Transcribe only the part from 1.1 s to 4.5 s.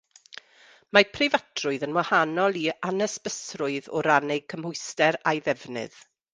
preifatrwydd yn wahanol i anhysbysrwydd o ran ei